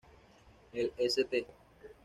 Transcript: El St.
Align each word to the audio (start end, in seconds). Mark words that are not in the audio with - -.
El 0.73 0.91
St. 0.97 1.45